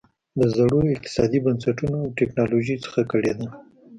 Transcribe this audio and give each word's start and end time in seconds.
د 0.39 0.41
زړو 0.55 0.79
اقتصادي 0.95 1.39
بنسټونو 1.45 1.95
او 2.03 2.09
ټکنالوژۍ 2.19 2.77
څخه 2.85 3.01
کړېده. 3.11 3.47